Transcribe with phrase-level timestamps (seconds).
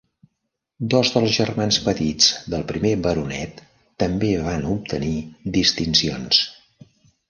[0.93, 3.63] Dos dels germans petits del primer baronet
[4.07, 5.17] també van obtenir
[5.63, 6.47] distincions.